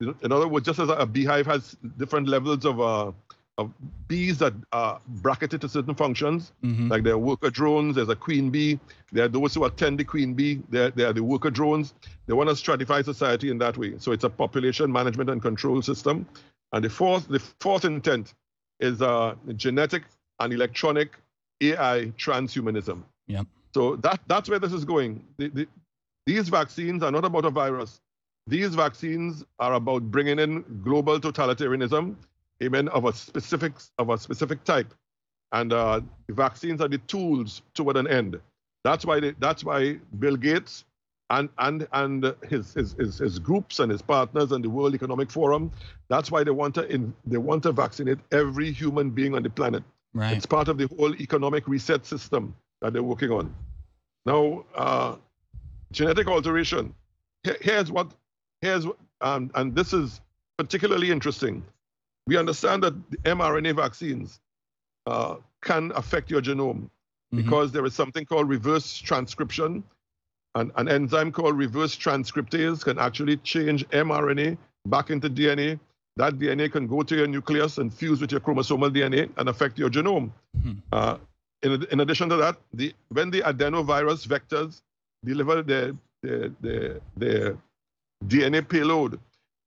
[0.00, 3.14] in in other words, just as a beehive has different levels of
[3.58, 3.72] uh, of
[4.08, 8.16] bees that are bracketed to certain functions, hmm like there are worker drones, there's a
[8.16, 8.78] queen bee,
[9.12, 11.94] there are those who attend the queen bee, there, there are the worker drones.
[12.26, 13.94] They want to stratify society in that way.
[13.98, 16.26] So it's a population management and control system.
[16.72, 18.34] And the fourth, the fourth intent
[18.80, 20.04] is uh, genetic
[20.40, 21.18] and electronic
[21.60, 23.02] AI transhumanism.
[23.26, 23.46] Yep.
[23.74, 25.24] So that, that's where this is going.
[25.38, 25.68] The, the,
[26.26, 28.00] these vaccines are not about a virus.
[28.46, 32.16] These vaccines are about bringing in global totalitarianism,
[32.62, 34.92] amen, of a specific of a specific type
[35.52, 38.40] and uh, vaccines are the tools toward an end.
[38.84, 40.84] That's why they, that's why Bill Gates
[41.30, 45.30] and and and his, his his his groups and his partners and the World Economic
[45.30, 45.70] Forum.
[46.08, 49.50] That's why they want to in, they want to vaccinate every human being on the
[49.50, 49.82] planet.
[50.14, 50.36] Right.
[50.36, 53.54] It's part of the whole economic reset system that they're working on.
[54.26, 55.16] Now, uh,
[55.92, 56.94] genetic alteration.
[57.44, 58.12] Here- Here's what
[58.60, 58.86] here's
[59.20, 60.20] um, and this is
[60.58, 61.62] particularly interesting.
[62.26, 64.40] We understand that the mRNA vaccines
[65.06, 66.88] uh, can affect your genome
[67.32, 67.38] Mhm.
[67.38, 69.82] because there is something called reverse transcription.
[70.54, 75.80] An, an enzyme called reverse transcriptase can actually change mRNA back into DNA.
[76.16, 79.78] That DNA can go to your nucleus and fuse with your chromosomal DNA and affect
[79.78, 80.30] your genome.
[80.62, 80.72] Hmm.
[80.92, 81.16] Uh,
[81.62, 84.82] in, in addition to that, the, when the adenovirus vectors
[85.24, 87.56] deliver their, their, their, their
[88.26, 89.18] DNA payload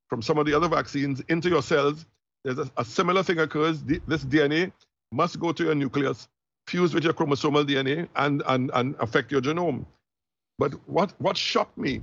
[0.08, 2.06] from some of the other vaccines into your cells,
[2.46, 3.82] there's a, a similar thing occurs.
[3.82, 4.70] The, this DNA
[5.10, 6.28] must go to your nucleus,
[6.68, 9.84] fuse with your chromosomal DNA, and, and, and affect your genome.
[10.56, 12.02] But what, what shocked me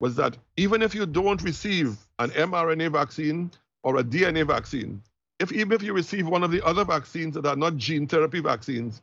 [0.00, 3.52] was that even if you don't receive an mRNA vaccine
[3.84, 5.00] or a DNA vaccine,
[5.38, 8.40] if even if you receive one of the other vaccines that are not gene therapy
[8.40, 9.00] vaccines,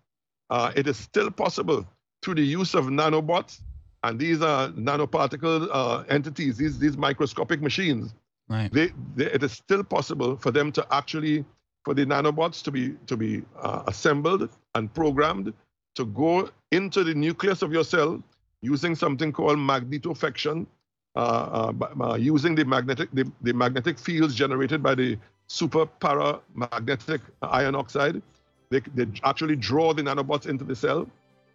[0.50, 1.88] uh, it is still possible
[2.22, 3.62] through the use of nanobots,
[4.04, 8.14] and these are nanoparticle uh, entities, these, these microscopic machines,
[8.52, 8.70] Right.
[8.74, 11.46] they, they, it is still possible for them to actually
[11.86, 15.54] for the nanobots to be to be uh, assembled and programmed
[15.96, 18.22] to go into the nucleus of your cell
[18.62, 20.68] using something called magnetofection,
[21.16, 27.76] uh, uh, using the magnetic the, the magnetic fields generated by the super paramagnetic ion
[27.76, 28.22] oxide.
[28.70, 31.08] They, they actually draw the nanobots into the cell,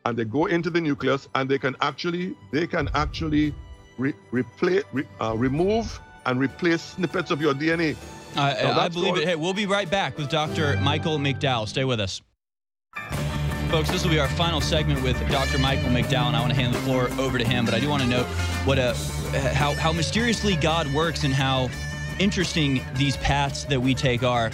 [0.07, 3.55] and they go into the nucleus, and they can actually they can actually
[3.99, 4.45] re, re,
[5.21, 7.97] uh, remove and replace snippets of your DNA.
[8.37, 9.29] Uh, I, No, I believe all- it.
[9.29, 10.77] Hey, we'll be right back with Dr.
[10.83, 11.67] Michael McDowell.
[11.69, 12.21] Stay with us.
[13.71, 15.59] Folks, this will be our final segment with Dr.
[15.59, 17.65] Michael McDowell, and I want to hand the floor over to him.
[17.65, 18.27] But I do want to note
[18.65, 18.95] what a
[19.55, 21.69] how how mysteriously God works and how
[22.21, 24.51] interesting these paths that we take are.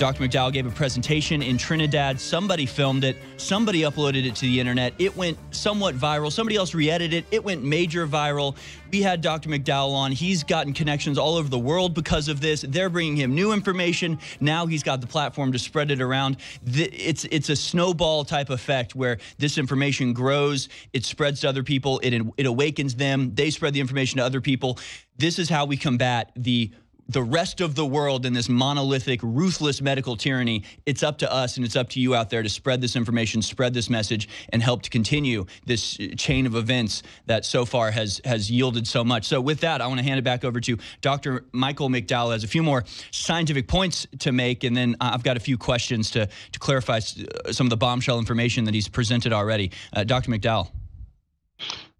[0.00, 0.24] Dr.
[0.24, 2.18] McDowell gave a presentation in Trinidad.
[2.18, 3.18] Somebody filmed it.
[3.36, 4.94] Somebody uploaded it to the internet.
[4.98, 6.32] It went somewhat viral.
[6.32, 7.26] Somebody else re-edited it.
[7.30, 8.56] It went major viral.
[8.90, 9.50] We had Dr.
[9.50, 10.10] McDowell on.
[10.10, 12.62] He's gotten connections all over the world because of this.
[12.66, 14.18] They're bringing him new information.
[14.40, 16.38] Now he's got the platform to spread it around.
[16.64, 20.70] It's it's a snowball type effect where this information grows.
[20.94, 21.98] It spreads to other people.
[22.02, 23.34] It it awakens them.
[23.34, 24.78] They spread the information to other people.
[25.18, 26.70] This is how we combat the
[27.10, 31.56] the rest of the world in this monolithic, ruthless medical tyranny, it's up to us
[31.56, 34.62] and it's up to you out there to spread this information, spread this message, and
[34.62, 39.24] help to continue this chain of events that so far has has yielded so much.
[39.24, 41.44] So, with that, I want to hand it back over to Dr.
[41.52, 42.32] Michael McDowell.
[42.32, 46.12] Has a few more scientific points to make, and then I've got a few questions
[46.12, 49.72] to to clarify uh, some of the bombshell information that he's presented already.
[49.92, 50.30] Uh, Dr.
[50.30, 50.70] McDowell.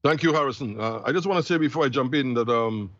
[0.02, 0.80] Thank you, Harrison.
[0.80, 2.48] Uh, I just want to say before I jump in that.
[2.48, 2.92] Um,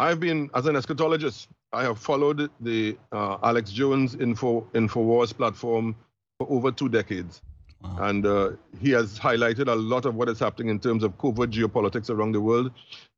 [0.00, 5.94] I've been, as an eschatologist, I have followed the uh, Alex Jones Info Infowars platform
[6.38, 7.42] for over two decades.
[7.82, 7.96] Wow.
[8.08, 11.50] And uh, he has highlighted a lot of what is happening in terms of covert
[11.50, 12.72] geopolitics around the world.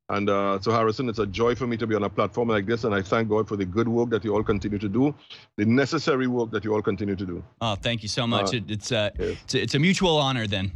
[0.09, 2.67] And uh, so, Harrison, it's a joy for me to be on a platform like
[2.67, 2.83] this.
[2.83, 5.15] And I thank God for the good work that you all continue to do,
[5.57, 7.45] the necessary work that you all continue to do.
[7.61, 8.53] Oh, thank you so much.
[8.53, 9.37] Uh, it, it's, uh, yes.
[9.45, 10.73] it's, a, it's a mutual honor then.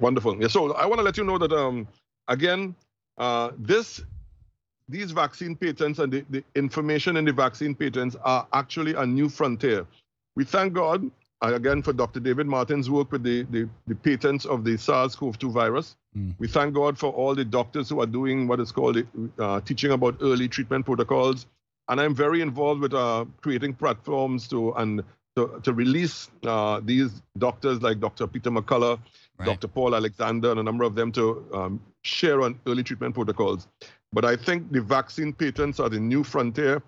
[0.00, 0.40] Wonderful.
[0.42, 1.86] Yeah, so I want to let you know that, um,
[2.26, 2.74] again,
[3.18, 4.02] uh, this
[4.92, 9.28] these vaccine patents and the, the information in the vaccine patents are actually a new
[9.28, 9.86] frontier.
[10.36, 11.10] We thank God,
[11.42, 12.20] uh, again, for Dr.
[12.20, 15.96] David Martin's work with the, the, the patents of the SARS-CoV-2 virus.
[16.16, 16.34] Mm.
[16.38, 19.02] We thank God for all the doctors who are doing what is called
[19.38, 21.46] uh, teaching about early treatment protocols.
[21.88, 25.02] And I'm very involved with uh, creating platforms to and
[25.36, 28.26] to, to release uh, these doctors like Dr.
[28.26, 28.98] Peter McCullough,
[29.42, 29.60] right.
[29.60, 29.68] Dr.
[29.68, 33.68] Paul Alexander, and a number of them to um, share on early treatment protocols.
[34.12, 36.82] But I think the vaccine patents are the new frontier.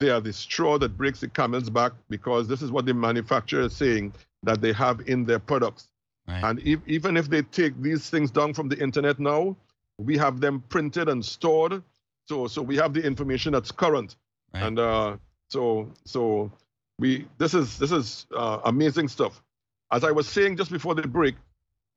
[0.00, 3.62] They are the straw that breaks the camel's back because this is what the manufacturer
[3.62, 5.88] is saying that they have in their products.
[6.26, 6.42] Right.
[6.42, 9.56] And if, even if they take these things down from the internet now,
[9.98, 11.82] we have them printed and stored.
[12.26, 14.16] So, so we have the information that's current.
[14.54, 14.64] Right.
[14.64, 15.16] And uh,
[15.48, 16.50] so, so
[16.98, 19.42] we this is this is uh, amazing stuff.
[19.90, 21.34] As I was saying just before the break,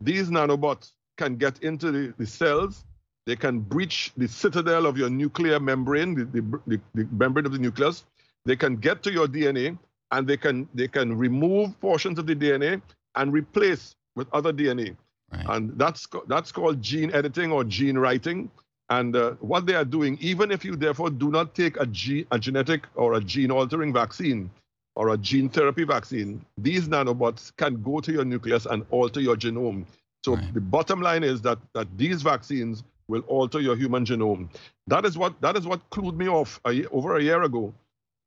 [0.02, 2.86] these nanobots can get into the, the cells
[3.26, 7.52] they can breach the citadel of your nuclear membrane, the, the, the, the membrane of
[7.52, 8.06] the nucleus.
[8.46, 9.78] They can get to your DNA
[10.12, 12.82] and they can they can remove portions of the DNA
[13.16, 14.96] and replace with other DNA.
[15.34, 15.46] Right.
[15.50, 18.52] And that's that's called gene editing or gene writing.
[18.92, 22.28] And uh, what they are doing, even if you therefore do not take a, ge-
[22.30, 24.52] a genetic or a gene altering vaccine
[24.96, 29.36] or a gene therapy vaccine, these nanobots can go to your nucleus and alter your
[29.36, 29.86] genome.
[30.24, 30.54] So right.
[30.54, 34.50] the bottom line is that that these vaccines will alter your human genome.
[34.88, 37.74] That is what that is what clued me off a, over a year ago,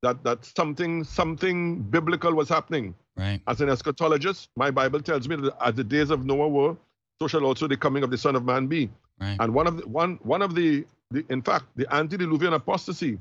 [0.03, 2.95] that that something something biblical was happening.
[3.17, 3.41] Right.
[3.49, 6.77] As an eschatologist, my Bible tells me that as the days of Noah were,
[7.21, 8.89] so shall also the coming of the Son of Man be.
[9.21, 9.37] Right.
[9.41, 13.19] And one of the one one of the, the in fact the antediluvian apostasy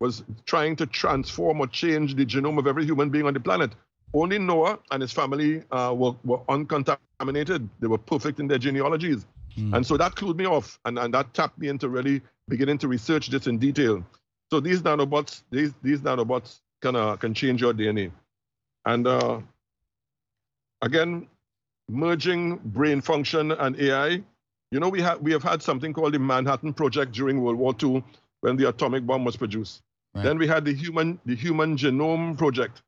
[0.00, 3.72] was trying to transform or change the genome of every human being on the planet.
[4.12, 7.68] Only Noah and his family uh, were, were uncontaminated.
[7.80, 9.26] They were perfect in their genealogies.
[9.56, 9.76] Mm.
[9.76, 12.88] And so that clued me off and, and that tapped me into really beginning to
[12.88, 14.04] research this in detail.
[14.50, 18.10] So these nanobots, these these nanobots can uh, can change your DNA.
[18.84, 19.40] And uh,
[20.82, 21.28] again,
[21.88, 24.22] merging brain function and AI.
[24.72, 27.74] You know, we have we have had something called the Manhattan Project during World War
[27.80, 28.02] II
[28.40, 29.82] when the atomic bomb was produced.
[30.14, 30.24] Right.
[30.24, 32.82] Then we had the human the Human Genome Project,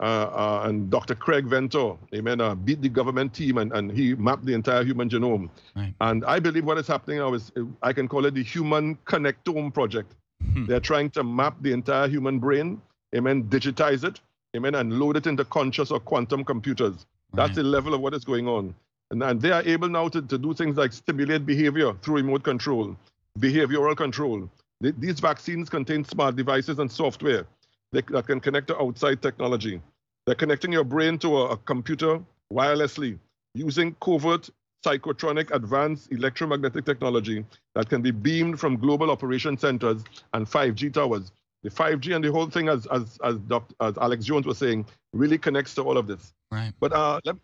[0.00, 1.16] uh, uh, and Dr.
[1.16, 5.08] Craig Venter, amen, uh, beat the government team and, and he mapped the entire human
[5.08, 5.50] genome.
[5.74, 5.92] Right.
[6.00, 7.50] And I believe what is happening now is
[7.82, 10.14] I can call it the Human Connectome Project.
[10.40, 10.66] Hmm.
[10.66, 12.80] They're trying to map the entire human brain,
[13.12, 14.20] amen, digitize it,
[14.56, 17.04] amen, and load it into conscious or quantum computers.
[17.34, 17.56] That's right.
[17.56, 18.76] the level of what is going on.
[19.10, 22.44] And, and they are able now to, to do things like stimulate behavior through remote
[22.44, 22.96] control,
[23.40, 24.48] behavioral control.
[24.80, 27.46] These vaccines contain smart devices and software
[27.92, 29.80] that can connect to outside technology.
[30.26, 32.20] They're connecting your brain to a, a computer
[32.52, 33.18] wirelessly
[33.54, 34.50] using covert
[34.84, 41.32] psychotronic advanced electromagnetic technology that can be beamed from global operation centers and 5G towers.
[41.64, 44.86] The 5G and the whole thing, as as as, Dr., as Alex Jones was saying,
[45.12, 46.32] really connects to all of this.
[46.52, 46.72] Right.
[46.78, 47.36] But uh, let,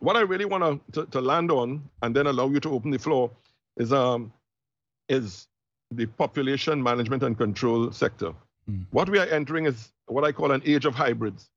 [0.00, 2.98] what I really want to, to land on, and then allow you to open the
[2.98, 3.30] floor,
[3.78, 4.30] is um
[5.08, 5.48] is
[5.96, 8.32] the population management and control sector.
[8.70, 8.86] Mm.
[8.90, 11.50] What we are entering is what I call an age of hybrids.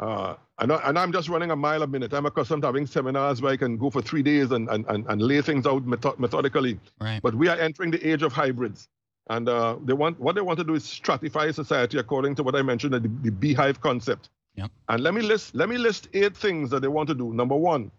[0.00, 2.12] Uh, and, and, I'm just running a mile a minute.
[2.12, 5.06] I'm accustomed to having seminars where I can go for three days and, and, and,
[5.06, 6.80] and lay things out methodically.
[7.00, 7.22] Right.
[7.22, 8.88] But we are entering the age of hybrids.
[9.30, 12.54] And uh, they want what they want to do is stratify society according to what
[12.54, 14.28] I mentioned, the, the beehive concept.
[14.56, 14.70] Yep.
[14.88, 17.32] And let me list let me list eight things that they want to do.
[17.32, 17.90] Number one,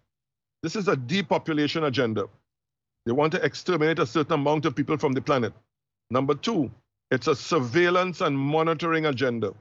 [0.62, 2.28] this is a depopulation agenda.
[3.06, 5.52] They want to exterminate a certain amount of people from the planet.
[6.10, 6.70] Number two,
[7.10, 9.52] it's a surveillance and monitoring agenda.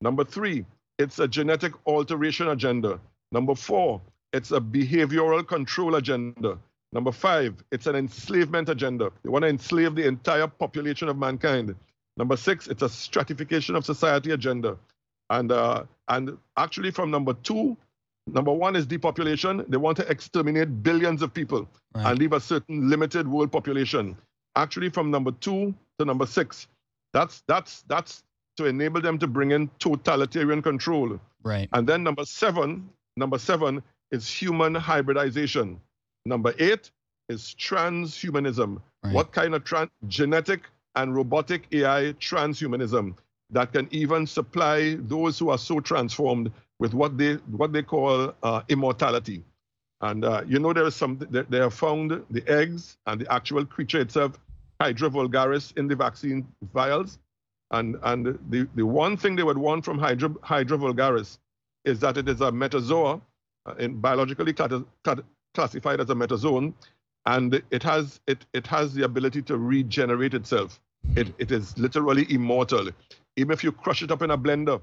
[0.00, 0.64] Number three,
[0.98, 3.00] it's a genetic alteration agenda.
[3.32, 4.00] Number four,
[4.32, 6.58] it's a behavioral control agenda.
[6.92, 9.12] Number five, it's an enslavement agenda.
[9.22, 11.74] They want to enslave the entire population of mankind.
[12.16, 14.76] Number six, it's a stratification of society agenda.
[15.30, 17.76] And, uh, and actually, from number two,
[18.26, 19.64] number one is depopulation.
[19.68, 22.06] They want to exterminate billions of people Right.
[22.10, 24.16] and leave a certain limited world population.
[24.56, 26.66] Actually, from number two to number six,
[27.12, 28.22] that's, that's, that's
[28.56, 31.20] to enable them to bring in totalitarian control.
[31.42, 31.68] Right.
[31.72, 35.80] And then number seven, number seven is human hybridization.
[36.26, 36.90] Number eight
[37.28, 38.80] is transhumanism.
[39.02, 39.14] Right.
[39.14, 40.62] What kind of tran- genetic
[40.96, 43.14] and robotic AI transhumanism
[43.50, 48.34] that can even supply those who are so transformed with what they what they call
[48.42, 49.42] uh, immortality.
[50.00, 53.32] And uh, you know there is some they, they have found the eggs and the
[53.32, 54.38] actual creature itself,
[54.80, 57.18] Hydra vulgaris, in the vaccine vials.
[57.70, 60.30] And and the, the one thing they would want from Hydra,
[60.78, 61.38] vulgaris
[61.84, 63.20] is that it is a metazoa,
[63.66, 66.74] uh, in biologically classified as a metazoan,
[67.26, 70.80] and it has it it has the ability to regenerate itself.
[71.16, 72.88] It it is literally immortal.
[73.36, 74.80] Even if you crush it up in a blender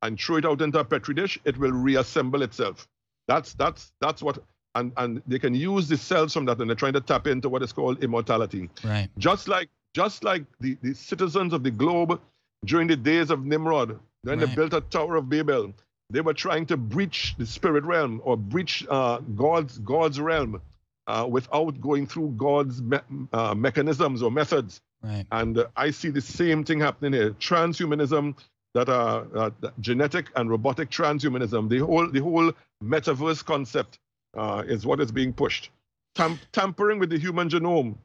[0.00, 2.88] and throw it out into a petri dish, it will reassemble itself.
[3.28, 4.38] That's that's that's what
[4.74, 7.48] and and they can use the cells from that and they're trying to tap into
[7.48, 9.08] what is called immortality Right.
[9.18, 12.20] just like just like the, the citizens of the globe
[12.64, 15.74] during the days of Nimrod, when they built a Tower of Babel,
[16.08, 20.62] they were trying to breach the spirit realm or breach uh, God's God's realm
[21.08, 23.00] uh, without going through God's me-
[23.34, 24.80] uh, mechanisms or methods.
[25.02, 25.26] Right.
[25.32, 27.30] And uh, I see the same thing happening here.
[27.32, 28.34] Transhumanism,
[28.74, 29.50] that are uh,
[29.80, 32.52] genetic and robotic transhumanism, the whole the whole
[32.82, 33.98] metaverse concept
[34.36, 35.70] uh, is what is being pushed.
[36.14, 37.96] Tam- tampering with the human genome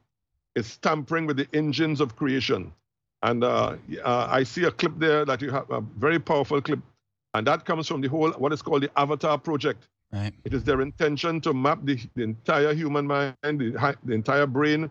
[0.54, 2.72] is tampering with the engines of creation.
[3.22, 6.80] And uh, uh, I see a clip there that you have a very powerful clip,
[7.34, 9.88] and that comes from the whole what is called the Avatar project.
[10.12, 10.32] Right.
[10.44, 14.88] It is their intention to map the, the entire human mind, the, the entire brain,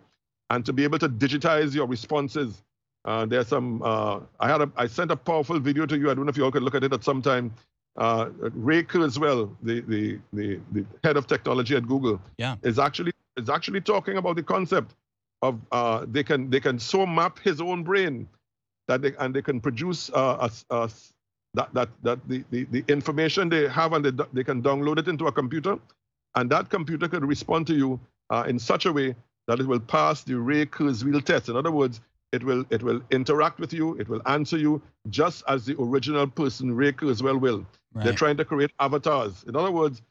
[0.49, 2.63] and to be able to digitize your responses.
[3.05, 3.81] Uh, there's some.
[3.81, 4.71] Uh, I had a.
[4.75, 6.11] I sent a powerful video to you.
[6.11, 7.53] I don't know if you all could look at it at some time.
[7.97, 12.55] Uh, Ray Kurzweil, the, the the the head of technology at Google, Yeah.
[12.61, 14.93] is actually is actually talking about the concept
[15.41, 18.27] of uh, they can they can so map his own brain
[18.87, 20.89] that they and they can produce uh, a a
[21.55, 25.07] that that that the, the, the information they have and they, they can download it
[25.07, 25.79] into a computer,
[26.35, 29.15] and that computer could respond to you uh, in such a way
[29.47, 31.49] that it will pass the Ray Kurzweil test.
[31.49, 31.99] In other words,
[32.31, 36.27] it will it will interact with you, it will answer you just as the original
[36.27, 37.65] person Ray Kurzweil will.
[37.95, 39.43] They're trying to create avatars.
[39.47, 40.03] In other words,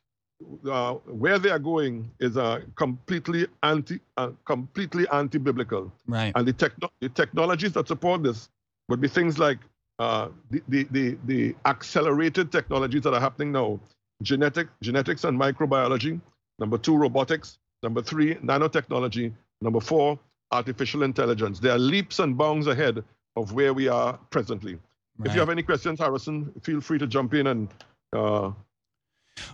[0.68, 5.92] uh, where they are going is uh, completely anti, uh, completely anti-biblical.
[6.06, 6.32] Right.
[6.34, 8.48] And the, techno- the technologies that support this
[8.88, 9.58] would be things like
[9.98, 13.80] uh, the, the, the, the accelerated technologies that are happening now,
[14.22, 16.20] genetic, genetics and microbiology.
[16.58, 17.58] Number two, robotics.
[17.82, 19.32] Number three, nanotechnology.
[19.62, 20.18] Number four,
[20.52, 21.60] artificial intelligence.
[21.60, 23.04] They are leaps and bounds ahead
[23.36, 24.78] of where we are presently.
[25.24, 27.68] If you have any questions, Harrison, feel free to jump in and
[28.12, 28.50] uh,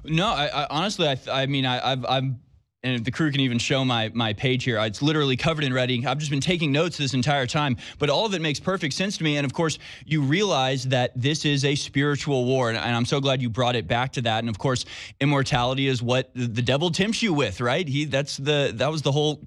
[0.04, 2.40] No, I, I honestly, I, I mean, I, I've, I'm,
[2.84, 6.04] and the crew can even show my my page here, it's literally covered in writing.
[6.04, 9.16] I've just been taking notes this entire time, but all of it makes perfect sense
[9.18, 9.36] to me.
[9.36, 13.20] And of course, you realize that this is a spiritual war, and, and I'm so
[13.20, 14.40] glad you brought it back to that.
[14.40, 14.84] And of course,
[15.20, 17.86] immortality is what the the devil tempts you with, right?
[17.86, 19.46] He that's the that was the whole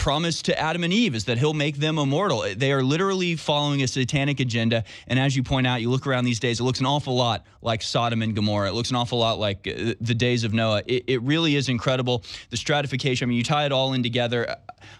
[0.00, 2.46] promise to Adam and Eve is that he'll make them immortal.
[2.56, 4.82] They are literally following a satanic agenda.
[5.06, 7.44] And as you point out, you look around these days, it looks an awful lot
[7.60, 8.70] like Sodom and Gomorrah.
[8.70, 10.82] It looks an awful lot like uh, the days of Noah.
[10.86, 12.24] It, it really is incredible.
[12.48, 14.56] The stratification, I mean, you tie it all in together.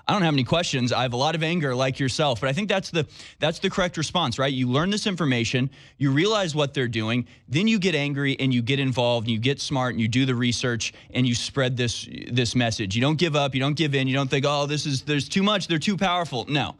[0.06, 0.92] I don't have any questions.
[0.92, 3.06] I have a lot of anger like yourself, but I think that's the
[3.38, 4.52] that's the correct response, right?
[4.52, 8.62] You learn this information, you realize what they're doing, then you get angry and you
[8.62, 12.08] get involved and you get smart and you do the research and you spread this
[12.30, 12.94] this message.
[12.94, 15.28] You don't give up, you don't give in, you don't think, "Oh, this is there's
[15.28, 16.76] too much, they're too powerful." No.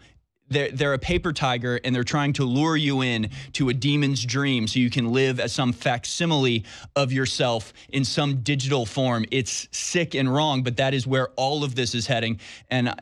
[0.50, 4.24] They're, they're a paper tiger and they're trying to lure you in to a demon's
[4.24, 6.64] dream so you can live as some facsimile
[6.96, 9.24] of yourself in some digital form.
[9.30, 12.40] It's sick and wrong, but that is where all of this is heading.
[12.68, 12.96] And I,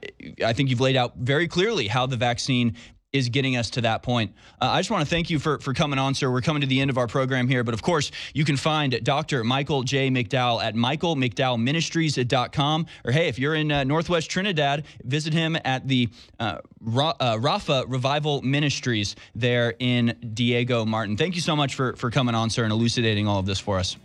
[0.44, 2.76] I think you've laid out very clearly how the vaccine
[3.12, 4.34] is getting us to that point.
[4.60, 6.30] Uh, I just want to thank you for, for coming on, sir.
[6.30, 9.02] We're coming to the end of our program here, but of course, you can find
[9.02, 9.42] Dr.
[9.44, 10.10] Michael J.
[10.10, 12.86] McDowell at michaelmcdowellministries.com.
[13.04, 17.36] Or hey, if you're in uh, Northwest Trinidad, visit him at the uh, Ra- uh,
[17.36, 21.16] Rapha Revival Ministries there in Diego Martin.
[21.16, 23.78] Thank you so much for, for coming on, sir, and elucidating all of this for
[23.78, 23.96] us.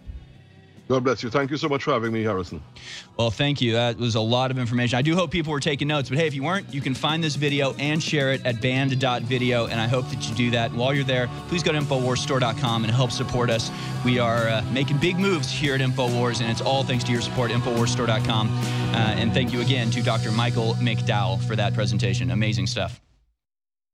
[0.93, 1.31] God bless you.
[1.31, 2.61] Thank you so much for having me, Harrison.
[3.17, 3.71] Well, thank you.
[3.73, 4.95] That was a lot of information.
[4.95, 7.23] I do hope people were taking notes, but hey, if you weren't, you can find
[7.23, 10.71] this video and share it at Banned.video, and I hope that you do that.
[10.71, 13.71] While you're there, please go to InfoWarsStore.com and help support us.
[14.05, 17.21] We are uh, making big moves here at InfoWars, and it's all thanks to your
[17.21, 18.49] support, InfoWarsStore.com.
[18.49, 20.31] Uh, and thank you again to Dr.
[20.31, 22.29] Michael McDowell for that presentation.
[22.29, 23.01] Amazing stuff.